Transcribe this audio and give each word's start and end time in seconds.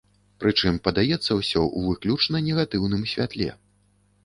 Прычым, 0.43 0.79
падаецца 0.87 1.31
ўсё 1.41 1.61
ў 1.65 1.85
выключна 1.91 2.43
негатыўным 2.49 3.07
святле. 3.15 3.49